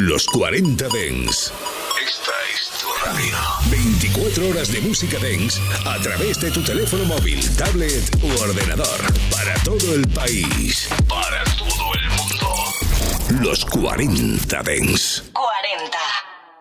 [0.00, 1.52] Los 40 Dens.
[2.00, 3.36] Esta es tu radio.
[3.68, 9.00] 24 horas de música Dens a través de tu teléfono móvil, tablet u ordenador.
[9.28, 10.88] Para todo el país.
[11.08, 13.42] Para todo el mundo.
[13.42, 15.24] Los 40 Dens.
[15.32, 15.98] 40.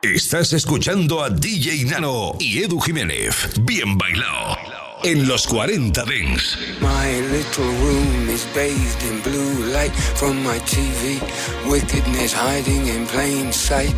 [0.01, 3.51] Estás escuchando a DJ Nano y Edu Jiménez.
[3.61, 4.76] Bien bailado.
[5.03, 6.57] En los 40 Dance.
[6.81, 11.21] My little room is bathed in blue light from my TV.
[11.69, 13.95] Wickedness hiding in plain sight.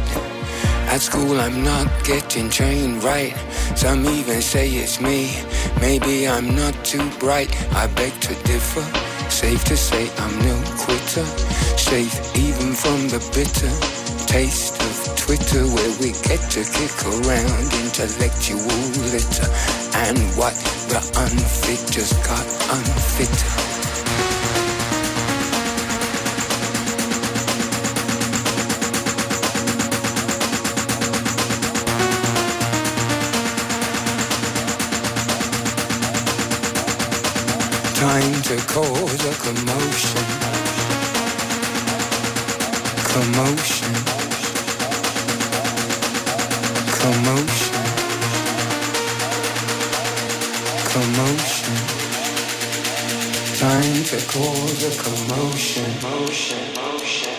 [0.89, 3.33] At school, I'm not getting trained right.
[3.75, 5.31] Some even say it's me.
[5.79, 7.49] Maybe I'm not too bright.
[7.73, 8.83] I beg to differ.
[9.29, 11.25] Safe to say I'm no quitter.
[11.77, 13.71] Safe even from the bitter
[14.29, 18.77] taste of Twitter, where we get to kick around intellectual
[19.09, 19.49] litter.
[20.05, 20.53] And what
[20.89, 23.29] the unfit just got unfit.
[37.95, 40.25] Time to cause a commotion.
[43.13, 43.93] Commotion.
[46.99, 47.68] Commotion.
[50.91, 51.75] Commotion.
[53.59, 55.85] Time to cause a commotion.
[56.01, 57.38] Motion, motion,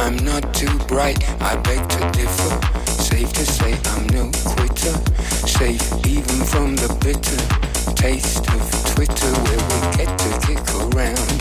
[0.00, 1.18] I'm not too bright.
[1.42, 2.50] I beg to differ.
[2.90, 4.94] Safe to say I'm no quitter.
[5.46, 11.39] Safe even from the bitter taste of Twitter, where we get to kick around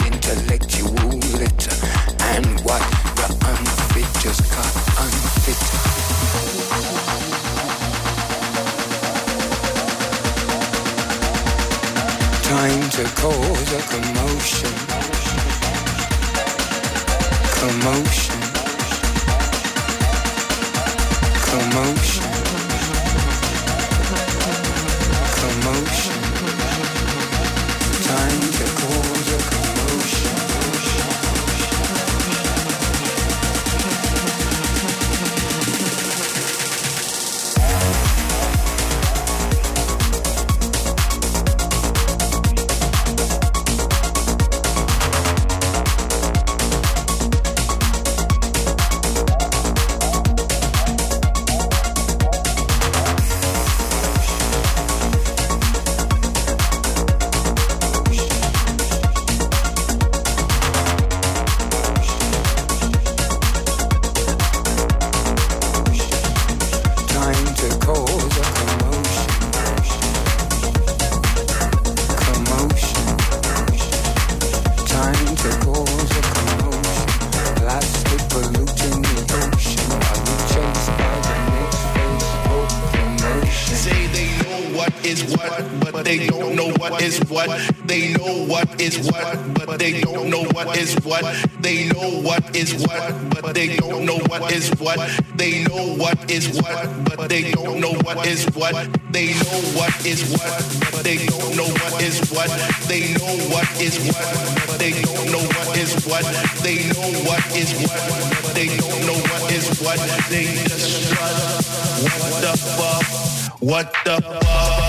[87.30, 87.50] what.
[87.85, 91.24] They know what is what, but they don't know what is what.
[91.62, 95.00] They know what is what, but they don't know what is what.
[95.35, 98.74] They know what is what, but they don't know what is what.
[99.12, 102.50] They know what is what, but they don't know what is what.
[102.88, 106.24] They know what is what, but they don't know what is what.
[106.62, 108.04] They know what is what,
[108.44, 110.00] but they don't know what is what.
[110.30, 111.69] They just strut.
[112.01, 113.62] What the fuck?
[113.62, 114.88] What the fuck?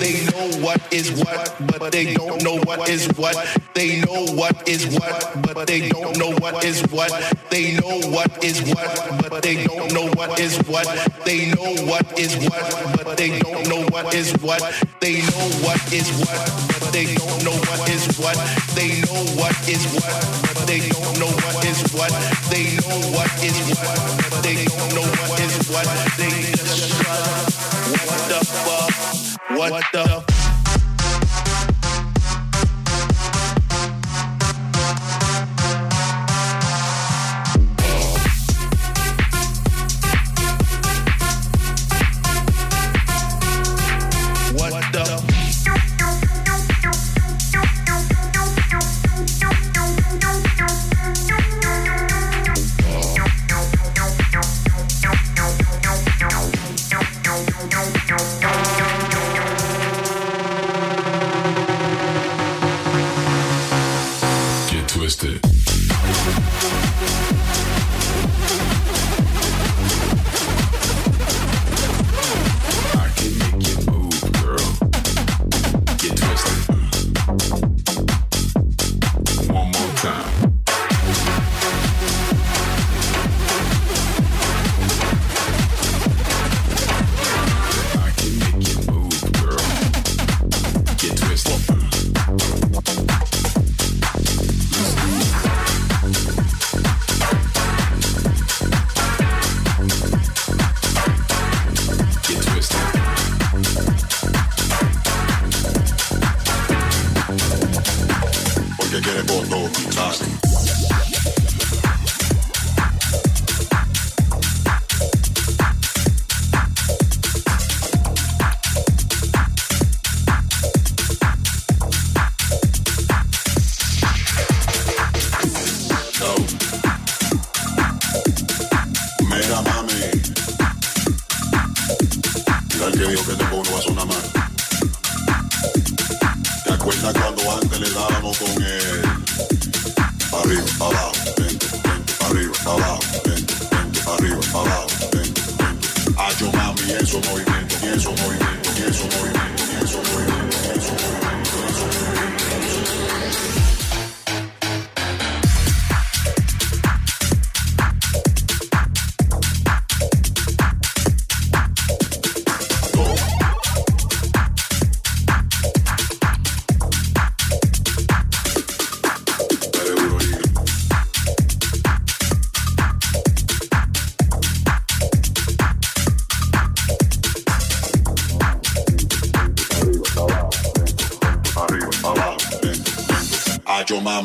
[0.00, 1.56] they don't know what is what.
[1.78, 3.36] But they don't know what is what,
[4.40, 7.12] but they don't know what is what.
[7.50, 10.86] They know what is what, but they don't know what is what.
[11.26, 14.60] They know what is what, but they don't know what is what.
[15.00, 16.40] They know what is what,
[16.72, 18.36] but they don't know what is what.
[18.74, 20.08] They know what is what,
[20.54, 22.12] but they don't know what is what.
[22.48, 23.92] They know what is what,
[24.24, 25.86] but they don't know what is what.
[26.16, 27.60] They just shut.
[28.08, 29.58] What the fuck?
[29.58, 30.49] What the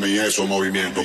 [0.06, 1.02] mía es un movimiento.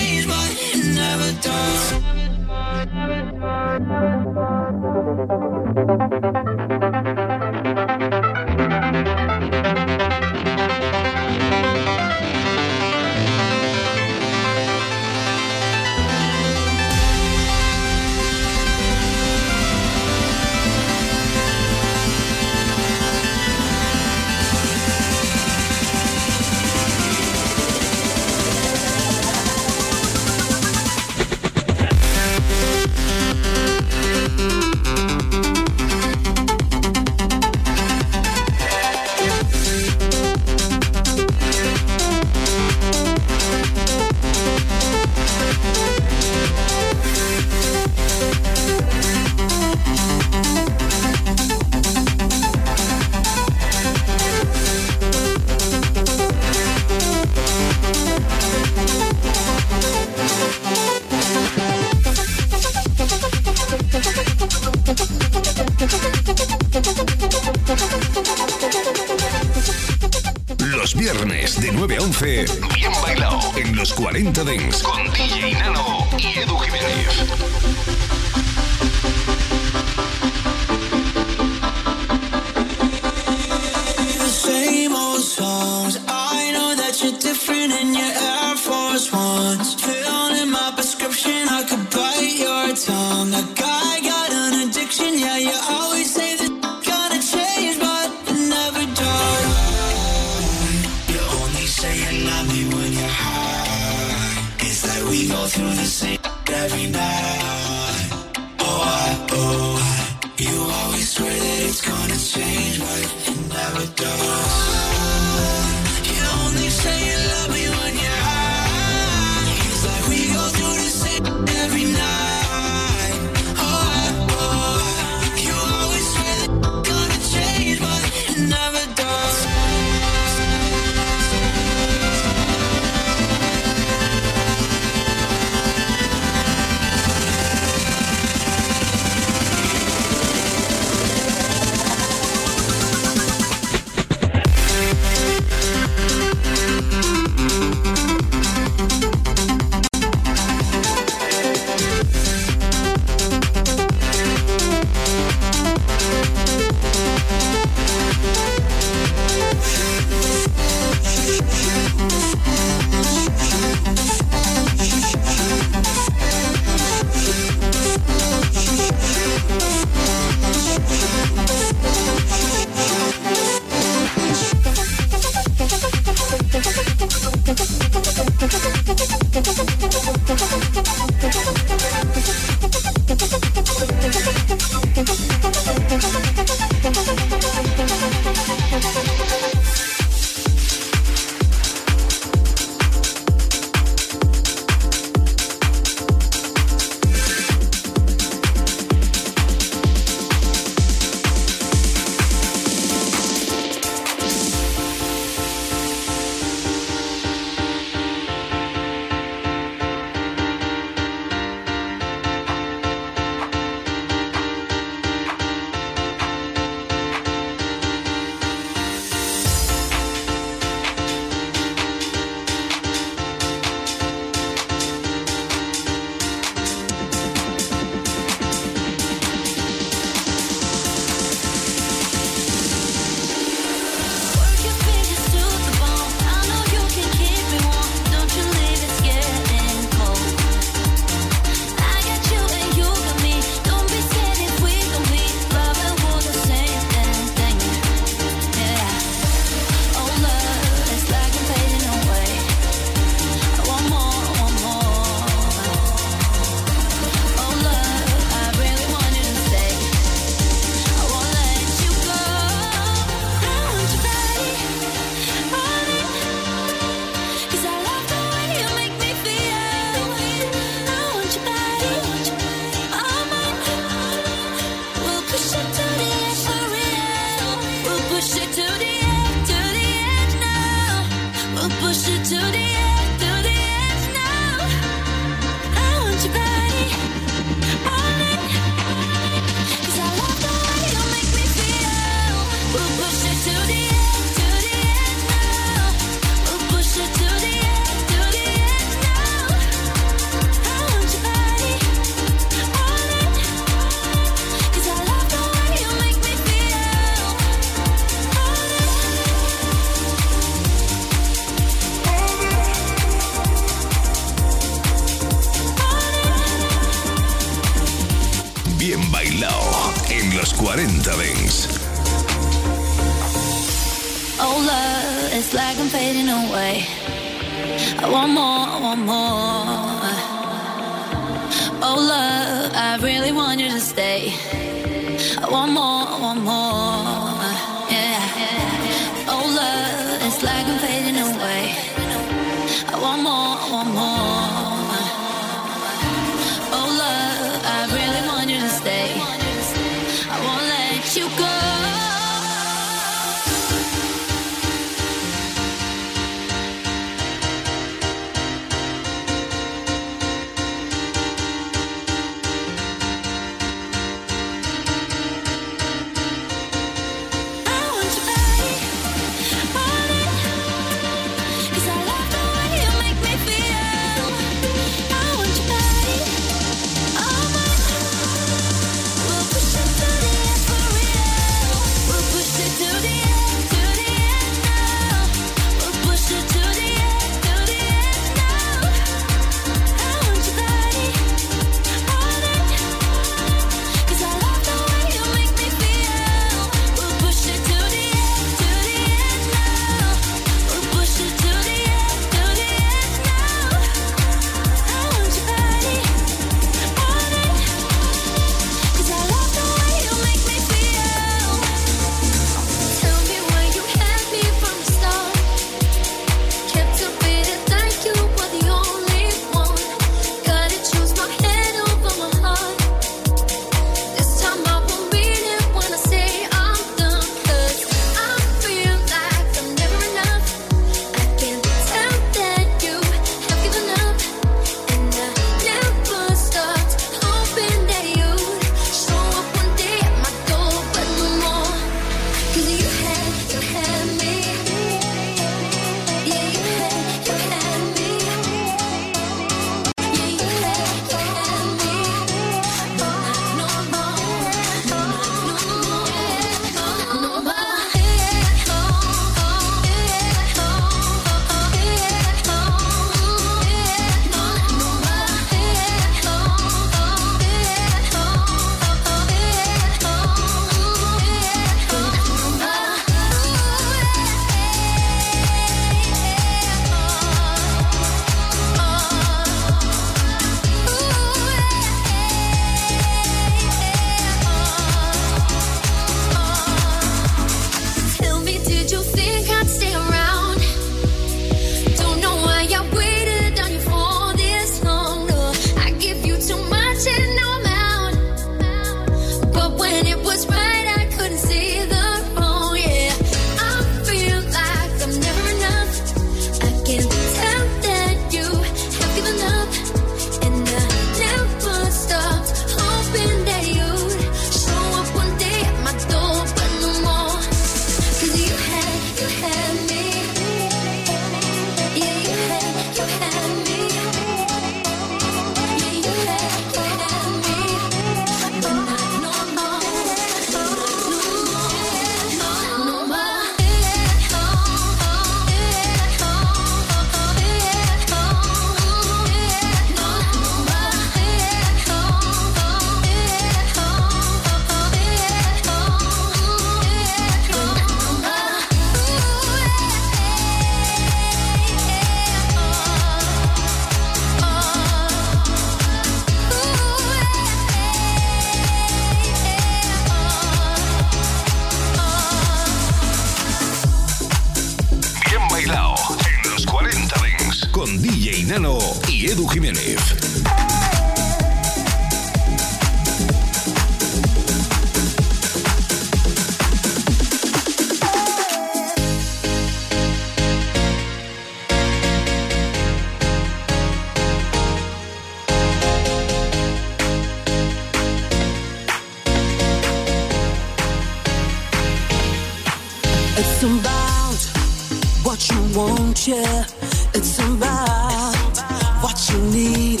[599.80, 600.00] need.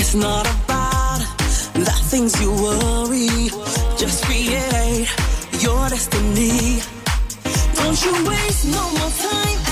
[0.00, 1.20] It's not about
[1.86, 3.50] the things you worry.
[4.02, 5.08] Just create
[5.64, 6.80] your destiny.
[7.78, 9.67] Don't you waste no more time.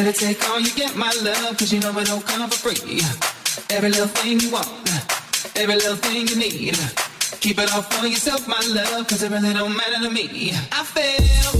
[0.00, 3.02] Better take all you get, my love, cause you know it don't come for free.
[3.68, 4.66] Every little thing you want,
[5.54, 6.78] every little thing you need.
[7.40, 10.52] Keep it all for yourself, my love, cause it really don't matter to me.
[10.72, 11.59] I feel.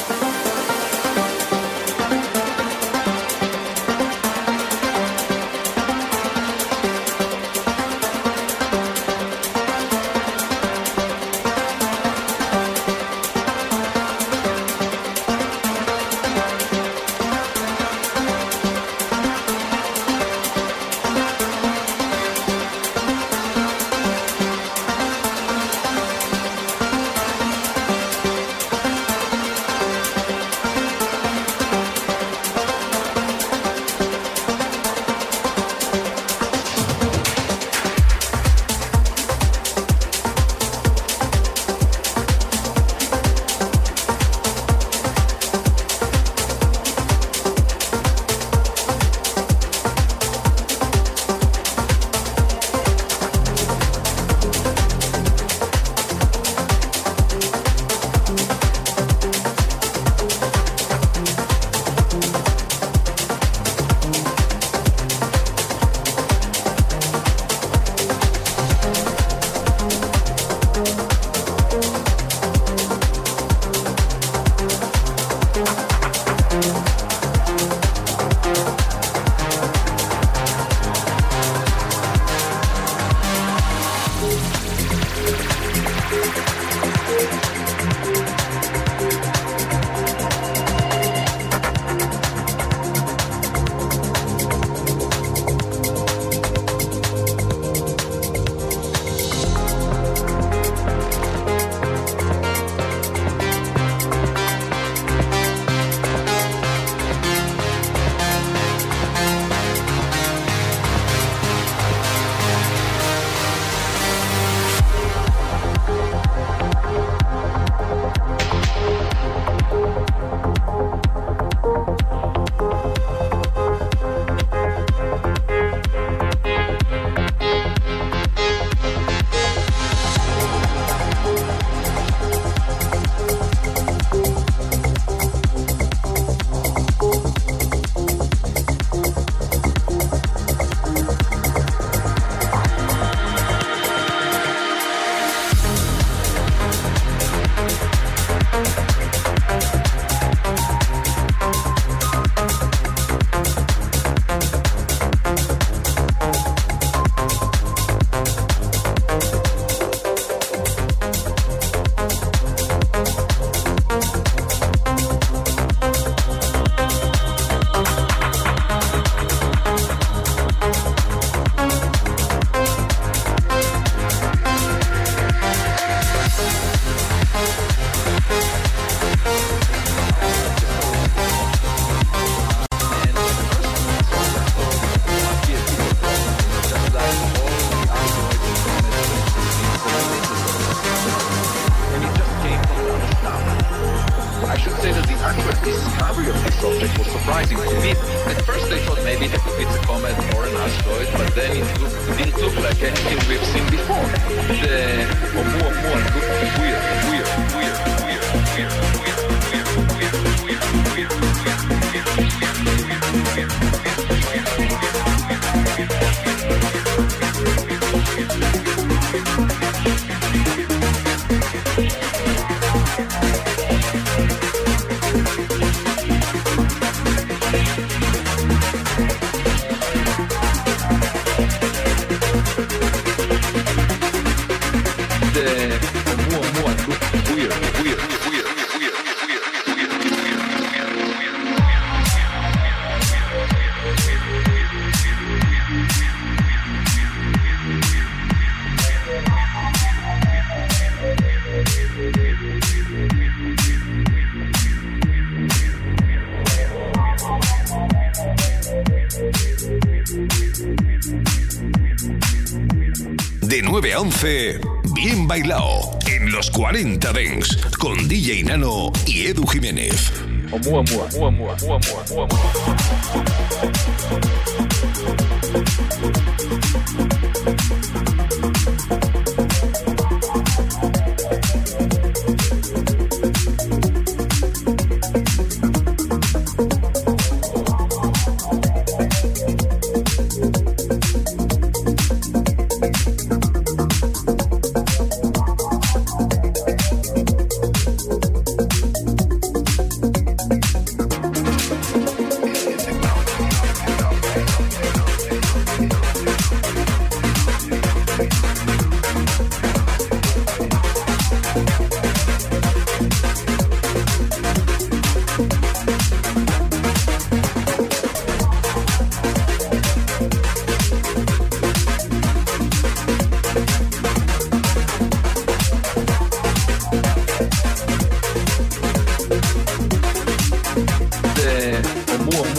[271.17, 272.50] 默默，默默，默默。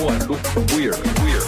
[0.01, 0.19] one.
[0.77, 1.42] weird, weird.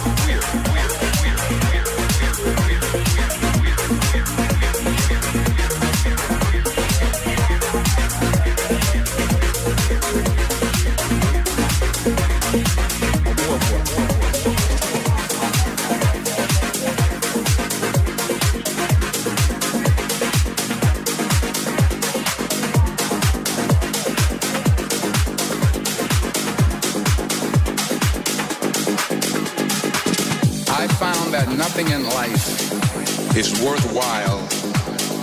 [33.35, 34.39] Is worthwhile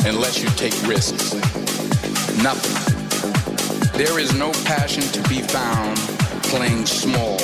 [0.06, 1.32] unless you take risks.
[2.42, 2.76] Nothing.
[3.96, 5.96] There is no passion to be found
[6.52, 7.40] playing small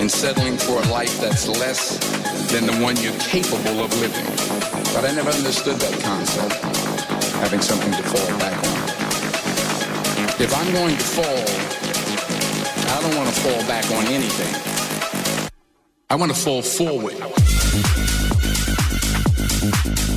[0.00, 1.98] and settling for a life that's less
[2.50, 4.24] than the one you're capable of living.
[4.94, 6.54] But I never understood that concept,
[7.42, 10.40] having something to fall back on.
[10.40, 11.44] If I'm going to fall,
[12.96, 15.50] I don't want to fall back on anything.
[16.08, 18.31] I want to fall forward.
[19.62, 20.11] Thank you.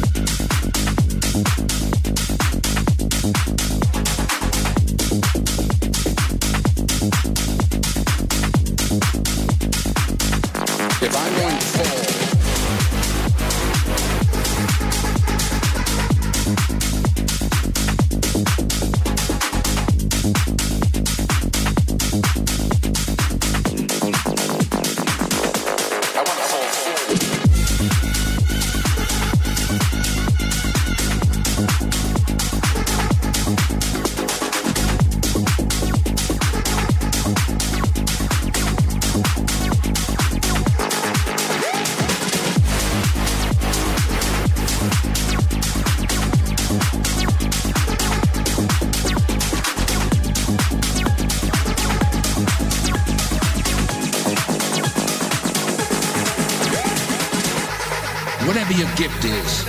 [58.96, 59.64] Gift is,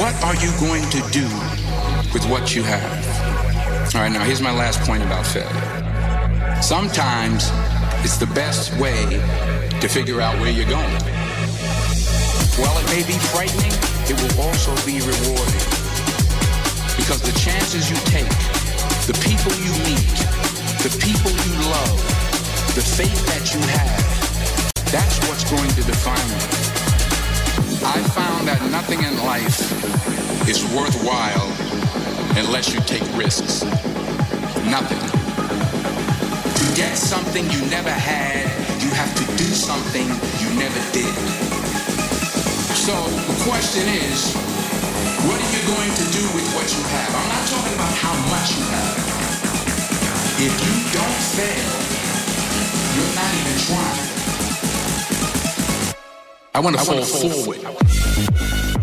[0.00, 1.28] what are you going to do
[2.12, 3.94] with what you have?
[3.94, 6.62] All right, now here's my last point about failure.
[6.62, 7.50] Sometimes
[8.00, 9.20] it's the best way
[9.80, 11.00] to figure out where you're going.
[12.56, 13.72] While it may be frightening,
[14.08, 15.66] it will also be rewarding.
[16.96, 18.32] Because the chances you take,
[19.04, 20.16] the people you meet,
[20.80, 21.98] the people you love,
[22.74, 24.00] the faith that you have,
[24.90, 26.75] that's what's going to define you.
[27.84, 29.60] I found that nothing in life
[30.48, 31.48] is worthwhile
[32.38, 33.64] unless you take risks.
[34.64, 35.02] Nothing.
[35.02, 38.48] To get something you never had,
[38.80, 40.06] you have to do something
[40.40, 41.12] you never did.
[42.80, 44.32] So the question is,
[45.26, 47.10] what are you going to do with what you have?
[47.12, 49.16] I'm not talking about how much you have.
[50.38, 51.72] If you don't fail,
[52.96, 54.15] you're not even trying.
[56.56, 57.60] I want to fall forward.
[57.60, 58.75] Bien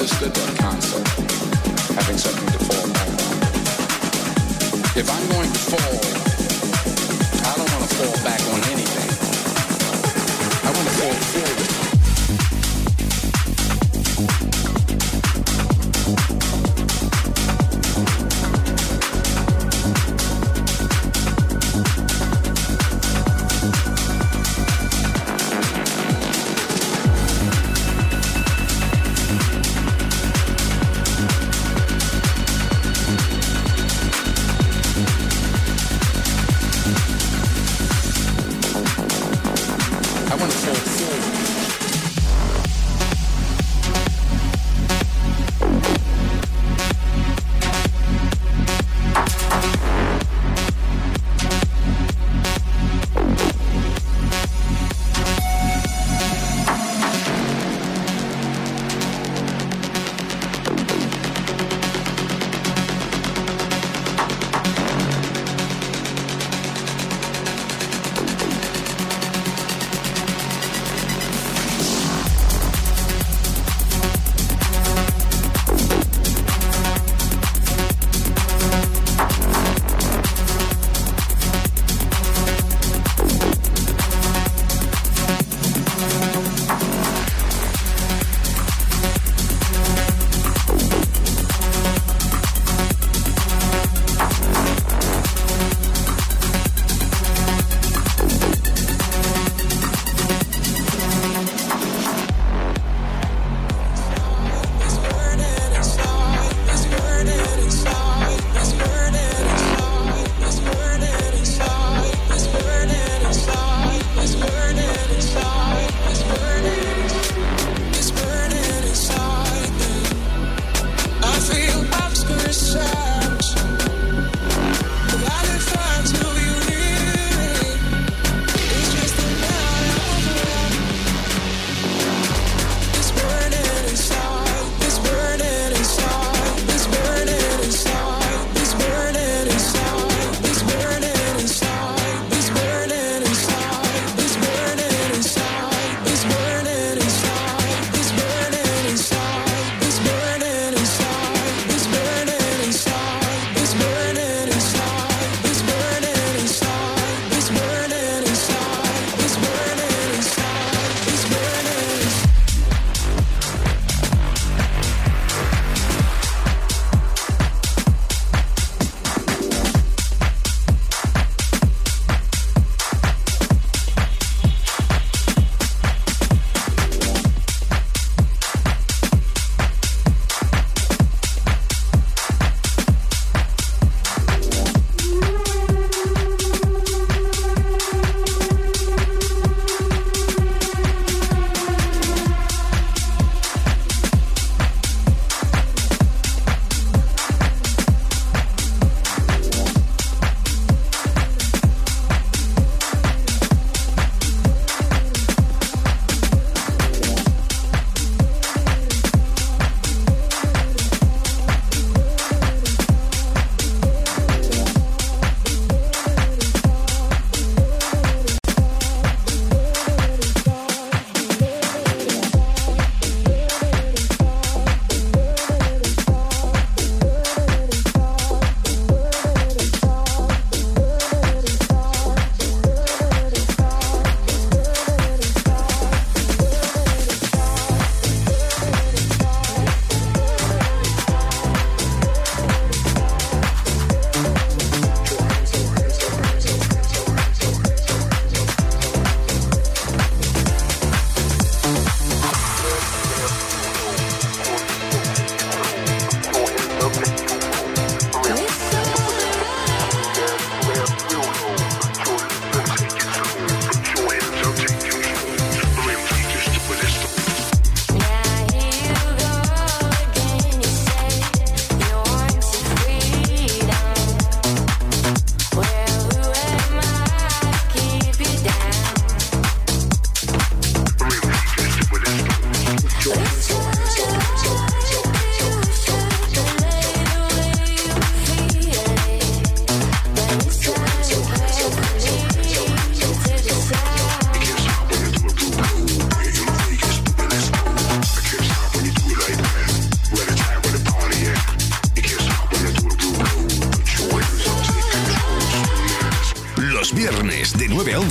[0.00, 1.08] But I never understood that concept,
[1.92, 3.36] having something to fall back on.
[4.96, 6.00] If I'm going to fall,
[7.44, 8.59] I don't want to fall back on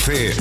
[0.09, 0.38] de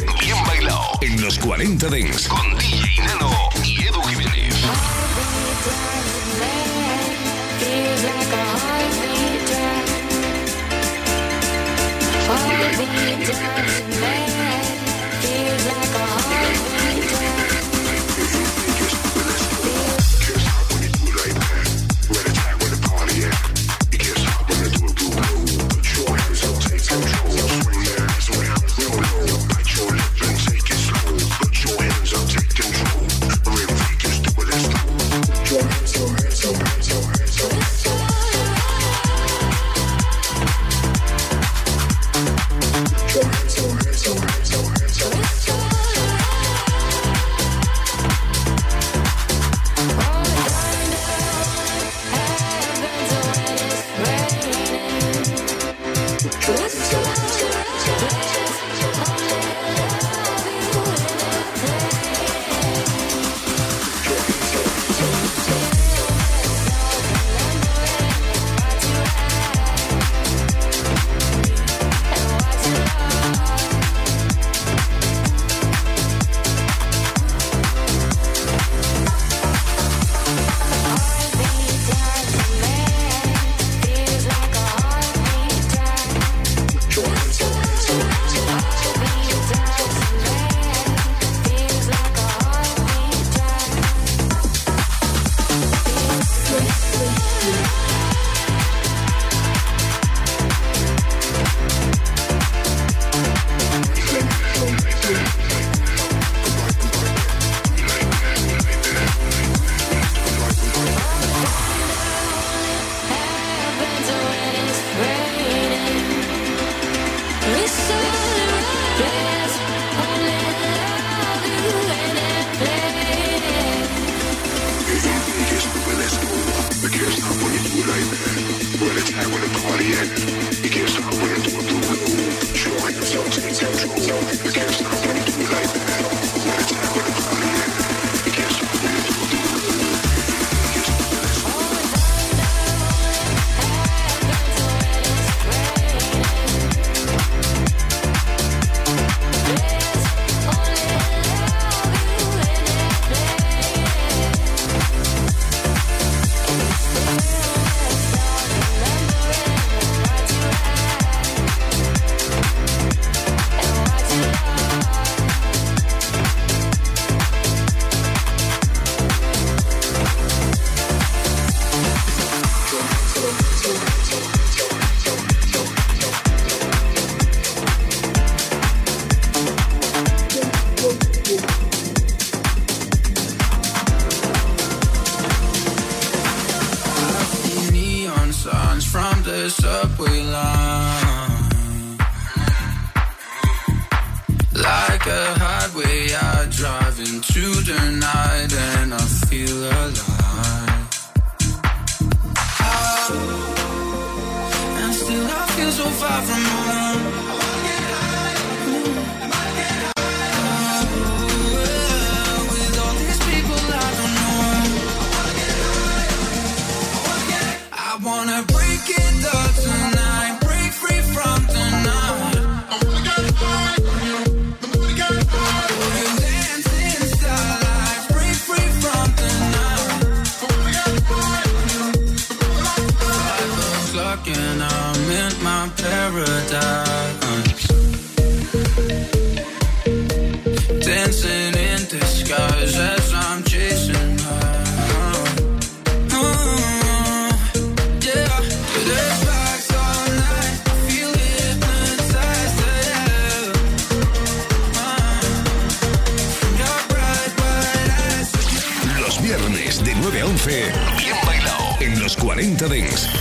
[262.81, 263.18] 40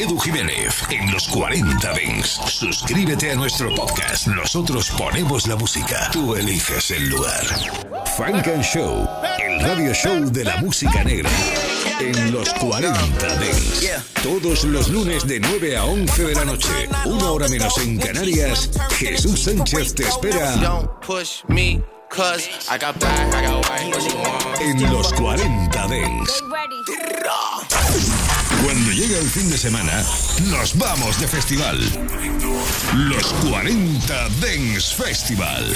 [0.00, 2.40] y Edu Jiménez en los 40 Dents.
[2.46, 4.26] Suscríbete a nuestro podcast.
[4.28, 6.10] Nosotros ponemos la música.
[6.12, 7.44] Tú eliges el lugar.
[8.16, 11.30] Funk and Show, el radio show de la música negra.
[11.98, 13.90] En los 40 Dents.
[14.22, 16.88] Todos los lunes de 9 a 11 de la noche.
[17.06, 18.70] Una hora menos en Canarias.
[18.98, 22.48] Jesús Sánchez te espera Don't push me, cause
[29.20, 30.02] el fin de semana,
[30.46, 31.78] nos vamos de festival.
[32.96, 35.66] Los 40 Dance Festival.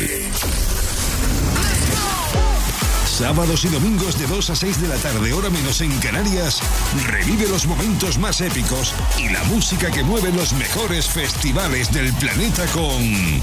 [3.07, 6.61] Sábados y domingos de 2 a 6 de la tarde, hora menos en Canarias,
[7.07, 12.65] revive los momentos más épicos y la música que mueve los mejores festivales del planeta
[12.69, 13.43] con